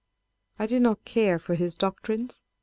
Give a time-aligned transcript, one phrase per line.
[0.57, 2.41] I did not care for his doctrines.